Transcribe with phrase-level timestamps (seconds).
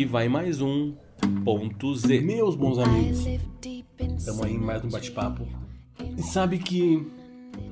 [0.00, 0.94] aqui vai mais um
[1.44, 2.22] ponto Z.
[2.22, 3.26] Meus bons amigos,
[4.16, 5.46] estamos aí mais um bate-papo.
[6.16, 7.06] E sabe que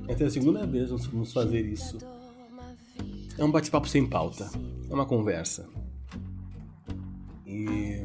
[0.06, 1.96] essa é a segunda vez que nós vamos fazer isso.
[3.38, 4.50] É um bate-papo sem pauta,
[4.90, 5.70] é uma conversa.
[7.46, 8.02] E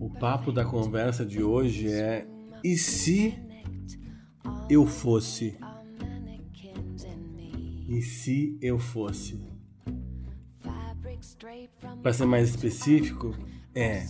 [0.00, 2.26] o papo da conversa de hoje é:
[2.64, 3.32] e se
[4.68, 5.56] eu fosse?
[7.88, 9.51] E se eu fosse?
[12.02, 13.34] Para ser mais específico,
[13.74, 14.06] é: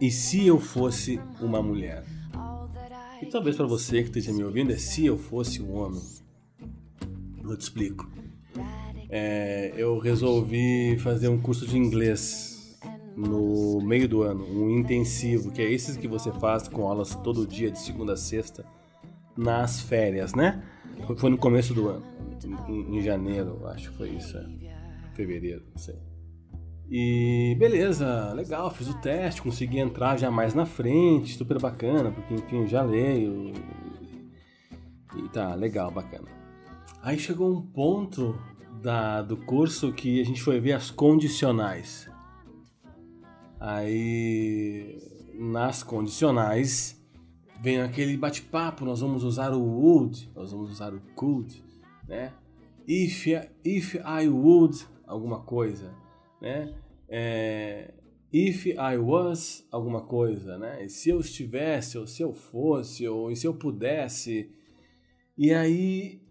[0.00, 2.04] e se eu fosse uma mulher?
[3.22, 6.02] E talvez para você que esteja me ouvindo, é se eu fosse um homem.
[7.42, 8.10] Eu te explico.
[9.08, 12.78] É, eu resolvi fazer um curso de inglês
[13.16, 17.46] no meio do ano, um intensivo, que é esses que você faz com aulas todo
[17.46, 18.64] dia, de segunda a sexta,
[19.36, 20.64] nas férias, né?
[21.16, 22.04] Foi no começo do ano,
[22.68, 24.46] em, em janeiro, acho que foi isso, é.
[25.14, 26.13] fevereiro, não sei.
[26.90, 32.34] E beleza, legal, fiz o teste, consegui entrar já mais na frente, super bacana, porque
[32.34, 33.52] enfim, já leio.
[35.16, 36.28] E tá, legal, bacana.
[37.02, 38.38] Aí chegou um ponto
[38.82, 42.08] da, do curso que a gente foi ver as condicionais.
[43.58, 44.98] Aí
[45.34, 47.02] nas condicionais
[47.62, 51.64] vem aquele bate-papo, nós vamos usar o would, nós vamos usar o could,
[52.06, 52.32] né?
[52.86, 53.26] If,
[53.64, 56.03] if I would, alguma coisa
[56.44, 56.74] né?
[57.08, 57.94] É,
[58.30, 60.86] if I was alguma coisa, né?
[60.88, 64.54] Se eu estivesse, ou se eu fosse, ou se eu pudesse.
[65.36, 66.22] E aí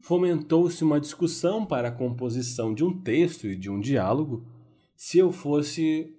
[0.00, 4.46] fomentou-se uma discussão para a composição de um texto e de um diálogo
[4.94, 6.14] se eu fosse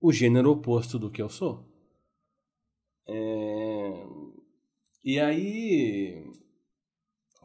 [0.00, 1.64] o gênero oposto do que eu sou.
[3.08, 4.06] É...
[5.04, 6.28] E aí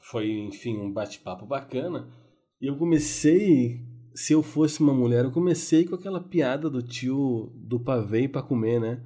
[0.01, 2.11] foi, enfim, um bate-papo bacana.
[2.59, 7.51] E eu comecei se eu fosse uma mulher, eu comecei com aquela piada do tio
[7.55, 9.01] do pavê para comer, né?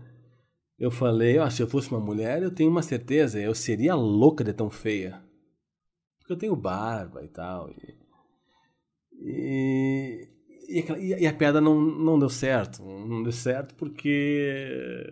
[0.78, 4.44] Eu falei, ó, se eu fosse uma mulher, eu tenho uma certeza, eu seria louca
[4.44, 5.22] de tão feia.
[6.20, 7.70] Porque eu tenho barba e tal.
[7.70, 7.98] E,
[9.22, 10.30] e,
[10.68, 12.84] e, e a piada não, não deu certo.
[12.84, 15.08] Não deu certo porque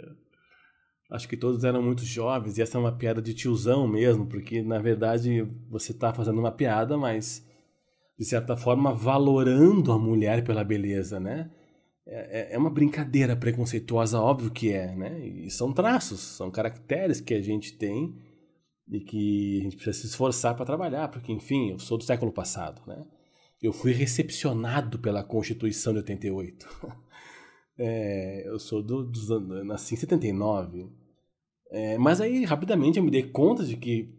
[1.09, 4.63] acho que todos eram muito jovens e essa é uma piada de tiozão mesmo, porque
[4.63, 7.47] na verdade você está fazendo uma piada, mas
[8.23, 11.51] de certa forma, valorando a mulher pela beleza, né?
[12.05, 15.27] É, é, é uma brincadeira preconceituosa, óbvio que é, né?
[15.27, 18.15] E são traços, são caracteres que a gente tem
[18.89, 22.31] e que a gente precisa se esforçar para trabalhar, porque, enfim, eu sou do século
[22.31, 23.05] passado, né?
[23.61, 26.67] Eu fui recepcionado pela Constituição de 88.
[27.77, 30.89] é, eu sou do, dos anos, nasci em 79.
[31.71, 34.17] É, mas aí, rapidamente, eu me dei conta de que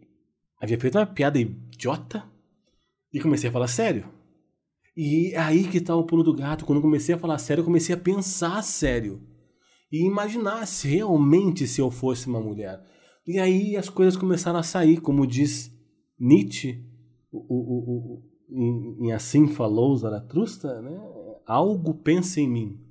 [0.61, 2.34] havia feito uma piada idiota
[3.15, 4.11] e comecei a falar sério.
[4.95, 6.65] E é aí que tá o pulo do gato.
[6.65, 9.21] Quando eu comecei a falar sério, eu comecei a pensar sério.
[9.89, 12.77] E imaginar se realmente se eu fosse uma mulher.
[13.25, 15.73] E aí as coisas começaram a sair, como diz
[16.19, 16.83] Nietzsche,
[17.31, 20.99] o, o, o, em, em Assim Falou Zaratrusta, né?
[21.45, 22.81] algo pensa em mim.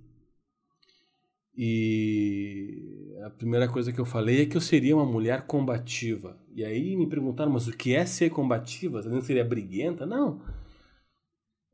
[1.55, 6.39] E a primeira coisa que eu falei é que eu seria uma mulher combativa.
[6.55, 9.03] E aí me perguntaram, mas o que é ser combativa?
[9.03, 10.05] Você não seria briguenta?
[10.05, 10.43] Não.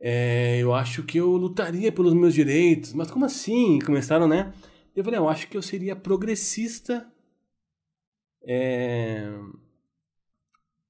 [0.01, 2.93] É, eu acho que eu lutaria pelos meus direitos.
[2.93, 3.81] Mas como assim?
[3.81, 4.53] Começaram, né?
[4.95, 7.11] Eu falei, eu acho que eu seria progressista.
[8.43, 9.29] É...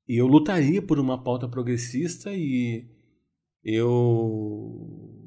[0.06, 2.84] E eu lutaria por uma pauta progressista e
[3.64, 5.26] eu.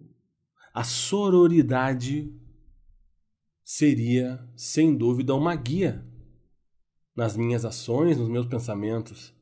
[0.74, 2.32] A sororidade
[3.64, 6.06] seria, sem dúvida, uma guia
[7.16, 9.34] nas minhas ações, nos meus pensamentos.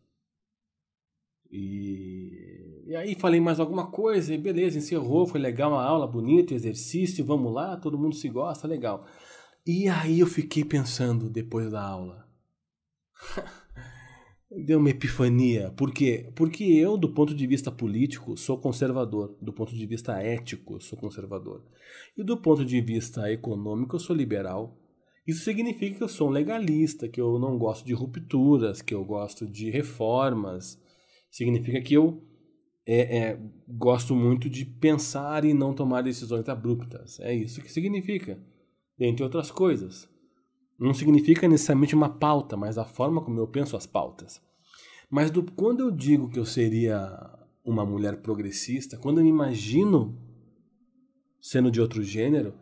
[1.49, 6.53] E, e aí falei mais alguma coisa, e beleza, encerrou, foi legal a aula, bonito,
[6.53, 9.05] exercício, vamos lá, todo mundo se gosta, legal.
[9.65, 12.27] E aí eu fiquei pensando depois da aula.
[14.53, 15.71] Deu uma epifania.
[15.71, 16.29] Por quê?
[16.35, 19.37] Porque eu, do ponto de vista político, sou conservador.
[19.41, 21.63] Do ponto de vista ético, sou conservador.
[22.17, 24.77] E do ponto de vista econômico, eu sou liberal.
[25.25, 29.05] Isso significa que eu sou um legalista, que eu não gosto de rupturas, que eu
[29.05, 30.77] gosto de reformas.
[31.29, 32.21] Significa que eu
[32.85, 33.39] é, é,
[33.69, 37.21] gosto muito de pensar e não tomar decisões abruptas.
[37.21, 38.37] É isso que significa,
[38.99, 40.09] entre outras coisas.
[40.81, 44.41] Não significa necessariamente uma pauta, mas a forma como eu penso as pautas.
[45.09, 50.17] Mas do, quando eu digo que eu seria uma mulher progressista, quando eu me imagino
[51.39, 52.55] sendo de outro gênero,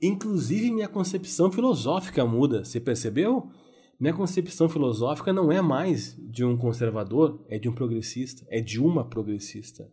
[0.00, 2.64] inclusive minha concepção filosófica muda.
[2.64, 3.50] Você percebeu?
[3.98, 8.80] Minha concepção filosófica não é mais de um conservador, é de um progressista, é de
[8.80, 9.90] uma progressista,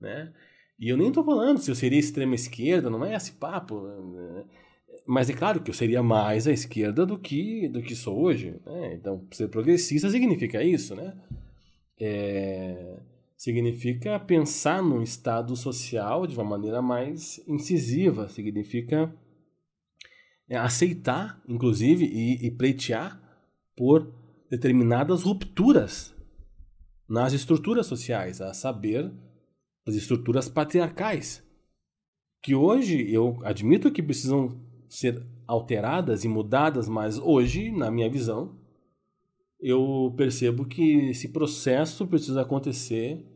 [0.00, 0.32] né?
[0.78, 3.80] E eu nem estou falando se eu seria extrema esquerda, não é esse papo.
[3.82, 4.44] Né?
[5.06, 8.60] Mas é claro que eu seria mais à esquerda do que, do que sou hoje.
[8.64, 8.94] Né?
[8.94, 11.16] Então, ser progressista significa isso, né?
[12.00, 13.00] É,
[13.36, 19.12] significa pensar num estado social de uma maneira mais incisiva, significa
[20.48, 23.20] é, aceitar, inclusive, e, e pleitear
[23.76, 24.14] por
[24.50, 26.14] determinadas rupturas
[27.08, 29.12] nas estruturas sociais, a saber,
[29.86, 31.42] as estruturas patriarcais,
[32.42, 38.54] que hoje eu admito que precisam ser alteradas e mudadas, mas hoje, na minha visão,
[39.58, 43.26] eu percebo que esse processo precisa acontecer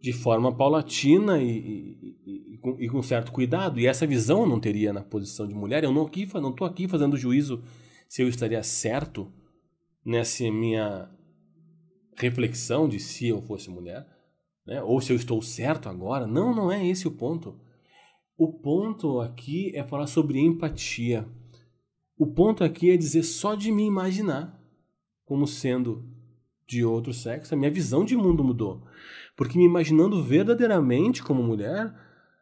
[0.00, 3.78] de forma paulatina e, e, e, com, e, com, certo cuidado.
[3.78, 5.84] E essa visão eu não teria na posição de mulher.
[5.84, 7.62] Eu não estou aqui fazendo juízo
[8.08, 9.30] se eu estaria certo
[10.02, 11.10] nessa minha
[12.16, 14.06] reflexão de se eu fosse mulher,
[14.66, 14.82] né?
[14.82, 16.26] ou se eu estou certo agora.
[16.26, 17.67] Não, não é esse o ponto.
[18.38, 21.28] O ponto aqui é falar sobre empatia.
[22.16, 24.56] O ponto aqui é dizer só de me imaginar
[25.24, 26.08] como sendo
[26.64, 28.86] de outro sexo, a minha visão de mundo mudou.
[29.36, 31.92] Porque me imaginando verdadeiramente como mulher,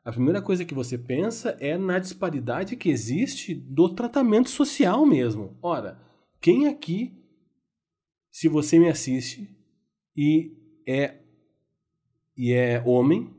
[0.05, 5.57] a primeira coisa que você pensa é na disparidade que existe do tratamento social mesmo.
[5.63, 5.99] Ora,
[6.43, 7.17] quem aqui,
[8.31, 9.49] se você me assiste
[10.15, 10.53] e
[10.87, 11.23] é
[12.37, 13.36] e é homem,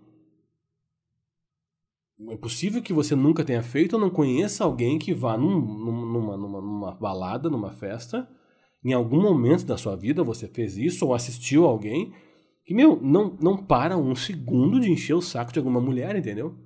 [2.29, 6.37] é possível que você nunca tenha feito ou não conheça alguém que vá num, numa,
[6.37, 8.27] numa, numa balada, numa festa,
[8.83, 12.13] em algum momento da sua vida você fez isso ou assistiu alguém
[12.65, 16.57] que, meu, não, não para um segundo de encher o saco de alguma mulher, entendeu?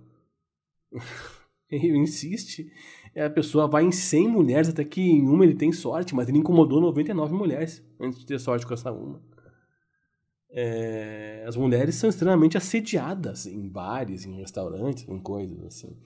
[1.70, 2.72] ele insiste.
[3.16, 6.40] A pessoa vai em 100 mulheres até que em uma ele tem sorte, mas ele
[6.40, 9.22] incomodou 99 mulheres antes de ter sorte com essa uma.
[10.50, 15.98] É, as mulheres são extremamente assediadas em bares, em restaurantes, em coisas assim.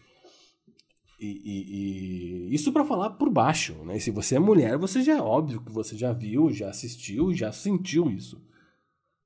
[1.19, 3.99] E, e, e isso para falar por baixo, né?
[3.99, 7.51] Se você é mulher, você já é óbvio que você já viu, já assistiu, já
[7.51, 8.41] sentiu isso.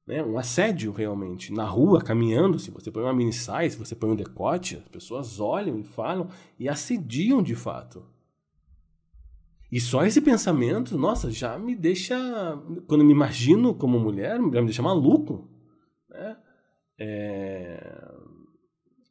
[0.05, 0.21] Né?
[0.21, 1.53] Um assédio realmente.
[1.53, 4.89] Na rua, caminhando, se você põe uma mini saia, se você põe um decote, as
[4.89, 6.27] pessoas olham e falam
[6.59, 8.03] e assediam de fato.
[9.71, 12.17] E só esse pensamento, nossa, já me deixa.
[12.87, 15.47] Quando me imagino como mulher, já me deixa maluco.
[16.99, 18.09] É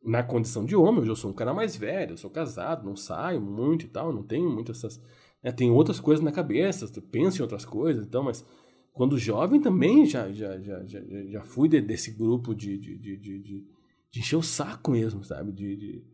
[0.09, 2.97] na condição de homem, hoje eu sou um cara mais velho, eu sou casado, não
[2.97, 5.03] saio muito e tal, não tenho muitas essas.
[5.43, 8.45] Né, tenho outras coisas na cabeça, penso em outras coisas, então, mas
[8.93, 13.17] quando jovem também já, já, já, já, já fui de, desse grupo de, de, de,
[13.17, 13.67] de, de,
[14.11, 15.53] de encher o saco mesmo, sabe?
[15.53, 16.05] De, de,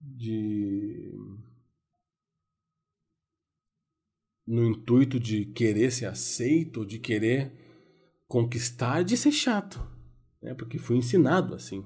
[0.00, 1.14] de.
[4.46, 7.52] No intuito de querer ser aceito, de querer
[8.26, 9.80] conquistar, de ser chato,
[10.42, 10.54] né?
[10.54, 11.84] Porque fui ensinado assim.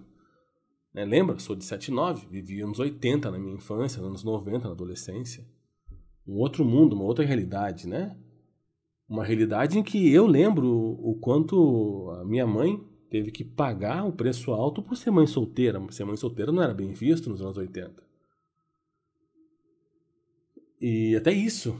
[0.93, 1.05] Né?
[1.05, 1.39] Lembra?
[1.39, 5.45] Sou de 79, vivi anos 80 na minha infância, anos 90 na adolescência.
[6.27, 8.17] Um outro mundo, uma outra realidade, né?
[9.09, 14.13] Uma realidade em que eu lembro o quanto a minha mãe teve que pagar o
[14.13, 15.81] preço alto por ser mãe solteira.
[15.91, 18.03] Ser mãe solteira não era bem visto nos anos 80.
[20.81, 21.79] E até isso,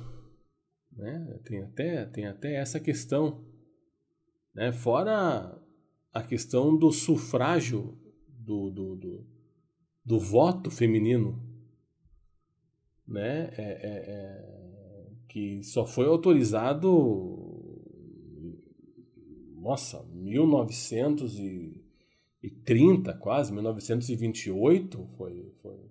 [0.93, 1.41] né?
[1.45, 3.45] Tem até, tem até essa questão,
[4.55, 4.73] né?
[4.73, 5.59] Fora
[6.15, 9.27] a questão do sufrágio do, do, do,
[10.05, 11.43] do voto feminino,
[13.07, 13.51] né?
[13.59, 14.65] É, é, é,
[15.29, 16.89] que só foi autorizado,
[19.57, 25.91] nossa, 1930 quase, 1928 foi, foi,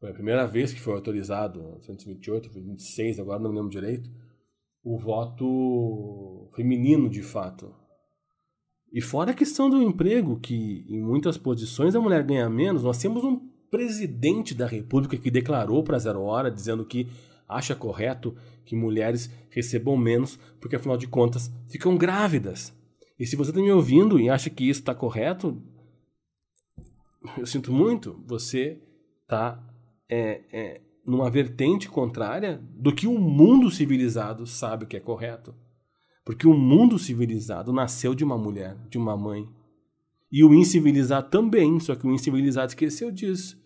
[0.00, 4.10] foi a primeira vez que foi autorizado, 1928, foi 26, agora não me lembro direito,
[4.82, 7.83] o voto feminino de fato.
[8.94, 12.96] E fora a questão do emprego, que em muitas posições a mulher ganha menos, nós
[12.96, 17.08] temos um presidente da República que declarou para Zero Hora, dizendo que
[17.48, 22.72] acha correto que mulheres recebam menos, porque afinal de contas ficam grávidas.
[23.18, 25.60] E se você está me ouvindo e acha que isso está correto,
[27.36, 28.80] eu sinto muito, você
[29.22, 29.60] está
[30.08, 35.52] é, é, numa vertente contrária do que o mundo civilizado sabe que é correto.
[36.24, 39.46] Porque o mundo civilizado nasceu de uma mulher, de uma mãe.
[40.32, 43.62] E o incivilizado também, só que o incivilizado esqueceu disso.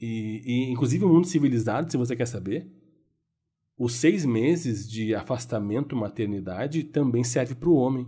[0.00, 2.66] E, e, inclusive o mundo civilizado, se você quer saber,
[3.76, 8.06] os seis meses de afastamento maternidade também serve para o homem.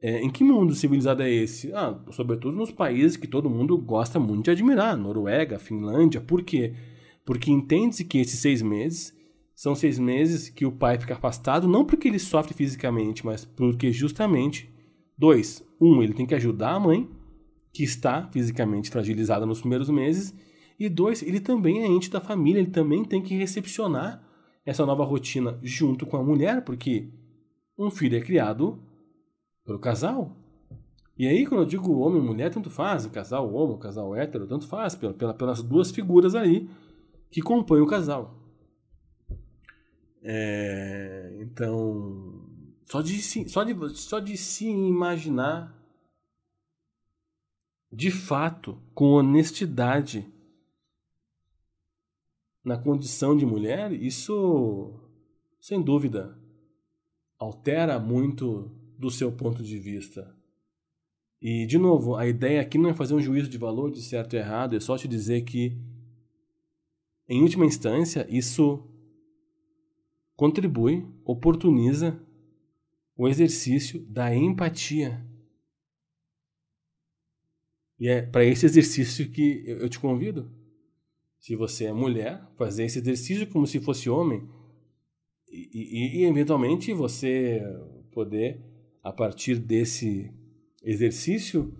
[0.00, 1.72] É, em que mundo civilizado é esse?
[1.72, 6.20] Ah, sobretudo nos países que todo mundo gosta muito de admirar, Noruega, Finlândia.
[6.20, 6.74] Por quê?
[7.24, 9.14] Porque entende-se que esses seis meses
[9.54, 13.92] são seis meses que o pai fica afastado, não porque ele sofre fisicamente, mas porque
[13.92, 14.68] justamente,
[15.16, 17.08] dois, um, ele tem que ajudar a mãe,
[17.72, 20.34] que está fisicamente fragilizada nos primeiros meses.
[20.78, 24.22] E dois, ele também é ente da família, ele também tem que recepcionar
[24.64, 27.12] essa nova rotina junto com a mulher, porque
[27.78, 28.80] um filho é criado
[29.64, 30.36] pelo casal.
[31.16, 34.66] E aí, quando eu digo homem e mulher, tanto faz, casal homo, casal hétero, tanto
[34.66, 36.68] faz, pela, pelas duas figuras aí
[37.30, 38.43] que compõem o casal.
[40.26, 42.48] É, então,
[42.86, 45.78] só de, só, de, só de se imaginar
[47.94, 50.26] de fato, com honestidade,
[52.64, 54.98] na condição de mulher, isso,
[55.60, 56.36] sem dúvida,
[57.38, 60.34] altera muito do seu ponto de vista.
[61.40, 64.34] E, de novo, a ideia aqui não é fazer um juízo de valor de certo
[64.34, 65.78] e errado, é só te dizer que,
[67.28, 68.82] em última instância, isso
[70.36, 72.20] contribui, oportuniza
[73.16, 75.24] o exercício da empatia.
[77.98, 80.50] E é para esse exercício que eu te convido.
[81.38, 84.48] Se você é mulher, fazer esse exercício como se fosse homem.
[85.48, 87.62] E, e, e eventualmente você
[88.10, 88.60] poder,
[89.02, 90.32] a partir desse
[90.82, 91.72] exercício,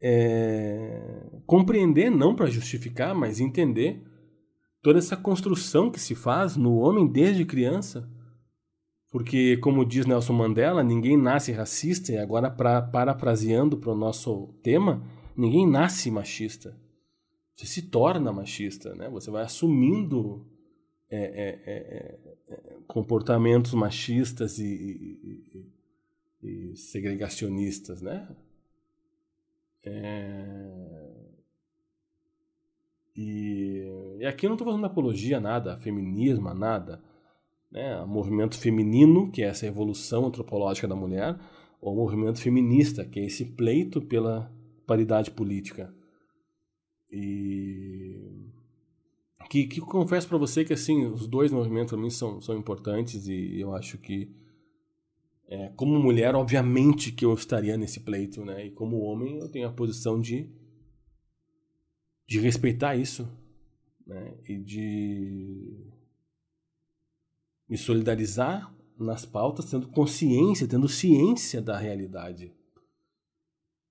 [0.00, 4.02] é, compreender, não para justificar, mas entender
[4.82, 8.08] toda essa construção que se faz no homem desde criança.
[9.10, 14.54] Porque, como diz Nelson Mandela, ninguém nasce racista, e agora, pra, parafraseando para o nosso
[14.62, 15.02] tema,
[15.36, 16.78] ninguém nasce machista.
[17.56, 19.08] Você se torna machista, né?
[19.10, 20.46] Você vai assumindo
[21.10, 25.66] é, é, é, é comportamentos machistas e, e,
[26.42, 28.28] e, segregacionistas, né?
[29.84, 31.10] É...
[33.16, 33.79] E,
[34.20, 37.02] e, aqui eu não estou fazendo apologia nada, feminismo, nada.
[37.70, 38.00] Né?
[38.02, 41.38] O movimento feminino, que é essa evolução antropológica da mulher,
[41.80, 44.52] ou o movimento feminista, que é esse pleito pela
[44.86, 45.94] paridade política.
[47.10, 48.50] E
[49.50, 53.26] que, que confesso para você que assim os dois movimentos para mim são, são importantes
[53.26, 54.30] e eu acho que
[55.48, 59.66] é, como mulher obviamente que eu estaria nesse pleito né e como homem eu tenho
[59.66, 60.48] a posição de
[62.28, 63.28] de respeitar isso
[64.10, 65.86] né e de
[67.68, 72.52] me solidarizar nas pautas tendo consciência tendo ciência da realidade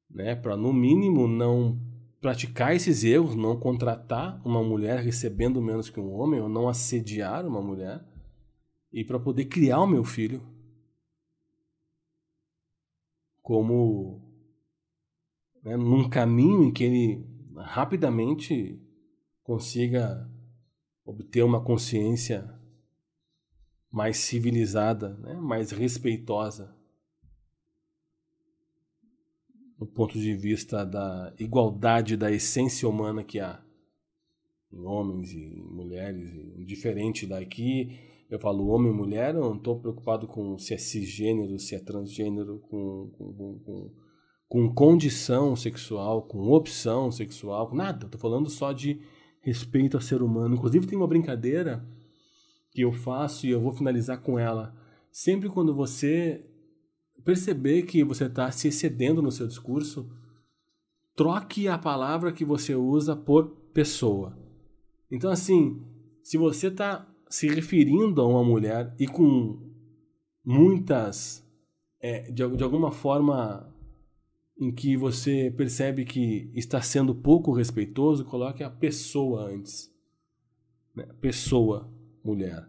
[0.09, 1.79] né para no mínimo não
[2.19, 7.45] praticar esses erros, não contratar uma mulher recebendo menos que um homem, ou não assediar
[7.45, 8.03] uma mulher,
[8.91, 10.41] e para poder criar o meu filho
[13.41, 14.21] como
[15.63, 18.79] né, num caminho em que ele rapidamente
[19.49, 20.29] consiga
[21.03, 22.53] obter uma consciência
[23.91, 26.71] mais civilizada, né, mais respeitosa
[29.79, 33.59] do ponto de vista da igualdade da essência humana que há
[34.71, 36.29] em homens e em mulheres,
[36.67, 37.97] diferente daqui.
[38.29, 41.79] Eu falo homem e mulher, eu não estou preocupado com se é cisgênero, se é
[41.79, 43.91] transgênero, com, com, com,
[44.47, 48.05] com condição sexual, com opção sexual, nada.
[48.05, 49.01] Estou falando só de
[49.41, 50.55] respeito ao ser humano.
[50.55, 51.85] Inclusive, tem uma brincadeira
[52.71, 54.75] que eu faço e eu vou finalizar com ela.
[55.11, 56.45] Sempre quando você
[57.23, 60.09] perceber que você está se excedendo no seu discurso,
[61.15, 64.37] troque a palavra que você usa por pessoa.
[65.11, 65.81] Então, assim,
[66.23, 69.59] se você está se referindo a uma mulher e com
[70.43, 71.47] muitas.
[72.01, 73.68] É, de, de alguma forma
[74.59, 79.89] em que você percebe que está sendo pouco respeitoso, coloque a pessoa antes.
[80.93, 81.07] Né?
[81.21, 81.89] Pessoa,
[82.21, 82.67] mulher.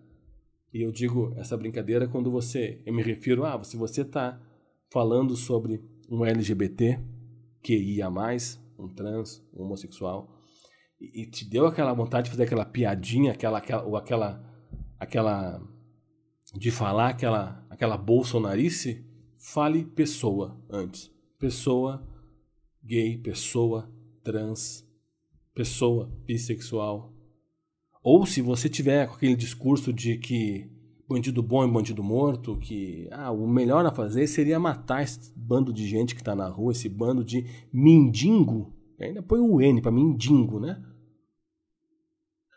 [0.73, 4.41] E eu digo essa brincadeira quando você, eu me refiro, ah, se você está
[4.89, 7.01] falando sobre um LGBT
[7.61, 10.41] que ia mais, um trans, um homossexual,
[11.01, 14.41] e, e, te deu aquela vontade de fazer aquela piadinha, aquela, aquela, ou aquela,
[14.99, 15.61] aquela,
[16.55, 19.05] de falar aquela, aquela bolsonarice,
[19.37, 21.11] fale pessoa antes.
[21.41, 22.07] Pessoa
[22.85, 23.91] gay, pessoa
[24.23, 24.87] trans,
[25.55, 27.13] pessoa bissexual,
[28.03, 30.71] ou se você tiver com aquele discurso de que
[31.09, 35.73] bandido bom é bandido morto, que ah, o melhor a fazer seria matar esse bando
[35.73, 38.73] de gente que está na rua, esse bando de mendigo.
[38.99, 40.83] Ainda põe o N para mendigo, né?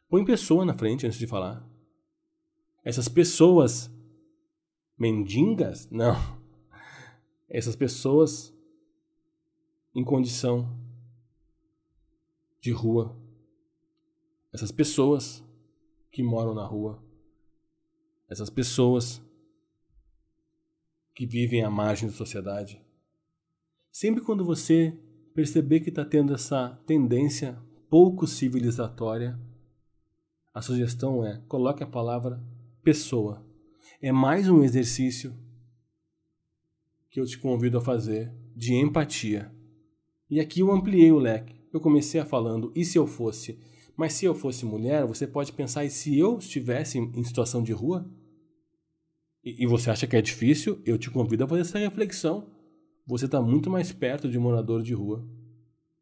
[0.10, 1.66] Põe pessoa na frente antes de falar.
[2.84, 3.90] Essas pessoas
[5.00, 5.90] mendigas?
[5.90, 6.16] Não.
[7.50, 8.54] Essas pessoas
[9.96, 10.80] em condição
[12.62, 13.22] de rua
[14.54, 15.44] essas pessoas
[16.12, 17.04] que moram na rua,
[18.30, 19.20] essas pessoas
[21.16, 22.80] que vivem à margem da sociedade.
[23.92, 24.96] Sempre quando você
[25.34, 27.60] perceber que está tendo essa tendência
[27.90, 29.40] pouco civilizatória,
[30.54, 32.42] a sugestão é coloque a palavra
[32.84, 33.44] pessoa.
[34.00, 35.36] É mais um exercício
[37.10, 39.53] que eu te convido a fazer de empatia.
[40.34, 41.54] E aqui eu ampliei o leque.
[41.72, 43.60] Eu comecei a falando, e se eu fosse?
[43.96, 47.72] Mas se eu fosse mulher, você pode pensar, e se eu estivesse em situação de
[47.72, 48.12] rua?
[49.44, 50.82] E, e você acha que é difícil?
[50.88, 52.50] Eu te convido a fazer essa reflexão.
[53.06, 55.24] Você está muito mais perto de um morador de rua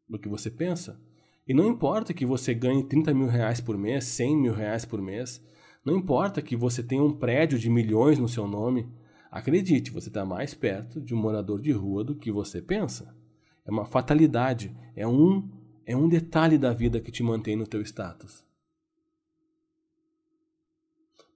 [0.08, 0.98] do que você pensa.
[1.46, 5.02] E não importa que você ganhe 30 mil reais por mês, 100 mil reais por
[5.02, 5.44] mês,
[5.84, 8.88] não importa que você tenha um prédio de milhões no seu nome,
[9.30, 13.14] acredite, você está mais perto de um morador de rua do que você pensa.
[13.64, 15.48] É uma fatalidade, é um,
[15.86, 18.44] é um detalhe da vida que te mantém no teu status.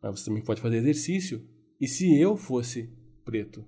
[0.02, 1.49] Mas você também pode fazer exercício.
[1.80, 2.90] E se eu fosse
[3.25, 3.64] preto?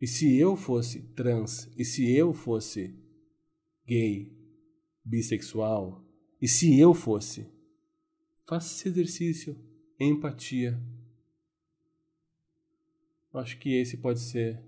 [0.00, 1.70] E se eu fosse trans?
[1.76, 2.94] E se eu fosse
[3.86, 4.32] gay,
[5.04, 6.04] bissexual?
[6.40, 7.46] E se eu fosse?
[8.46, 9.56] Faça esse exercício,
[9.98, 10.80] empatia.
[13.32, 14.62] Eu acho que esse pode ser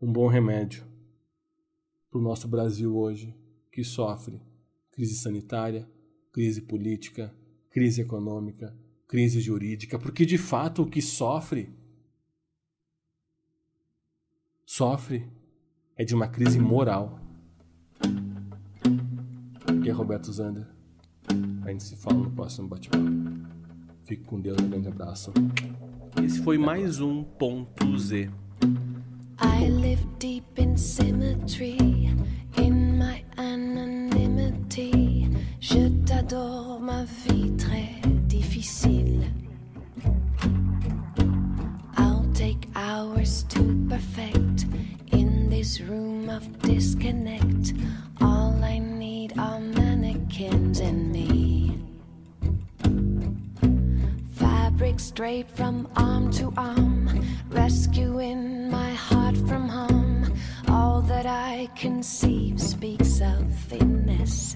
[0.00, 0.84] um bom remédio
[2.10, 3.34] para o nosso Brasil hoje,
[3.70, 4.40] que sofre
[4.98, 5.88] crise sanitária,
[6.32, 7.32] crise política,
[7.70, 11.72] crise econômica, crise jurídica, porque de fato o que sofre
[14.66, 15.26] sofre
[15.96, 17.20] é de uma crise moral.
[19.66, 20.66] Aqui é Roberto Zander.
[21.64, 23.04] A gente se fala no próximo bate-papo.
[24.04, 25.32] Fique com Deus, um grande abraço.
[26.24, 28.30] Esse foi mais um ponto Z.
[30.18, 32.10] Deep in symmetry,
[32.56, 35.28] in my anonymity.
[35.60, 39.22] Je t'adore, ma vie très difficile.
[41.96, 44.66] I'll take hours to perfect
[45.12, 47.74] in this room of disconnect.
[48.20, 51.78] All I need are mannequins and me.
[54.32, 57.08] Fabric straight from arm to arm,
[57.50, 59.27] rescuing my heart
[61.08, 64.47] that I conceive speaks of thinness.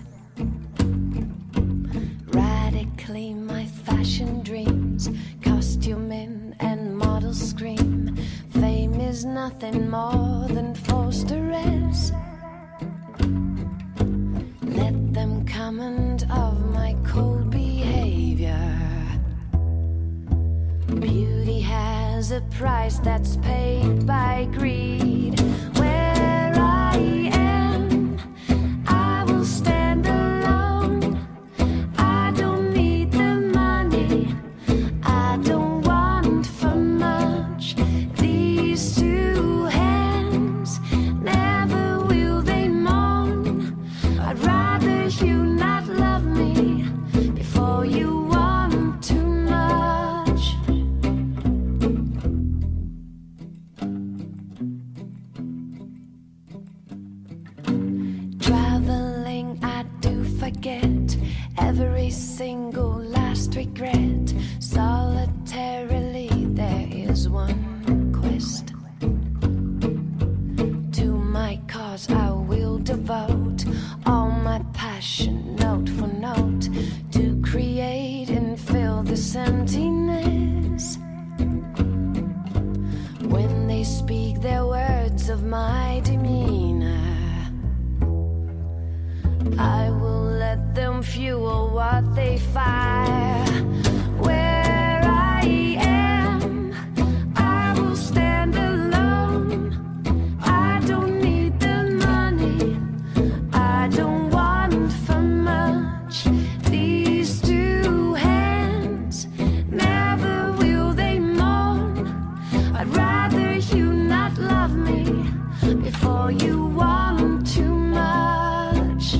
[115.82, 119.16] Before you want too much.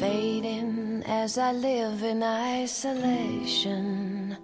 [0.00, 4.36] Fading as I live in isolation.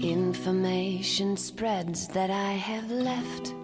[0.00, 3.54] Information spreads that I have left.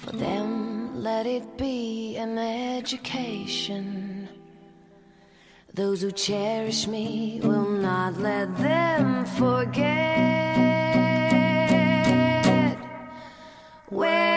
[0.00, 4.13] For them, let it be an education.
[5.74, 9.82] Those who cherish me will not let them forget.
[13.88, 14.33] Where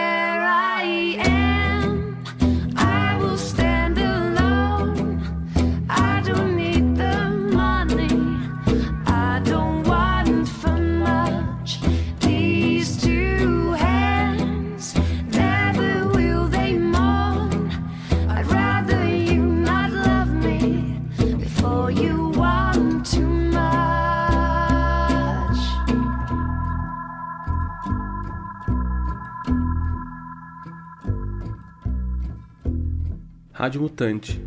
[33.68, 34.42] Rádio Mutante.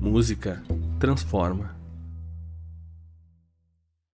[0.00, 0.62] Música
[0.98, 1.79] transforma.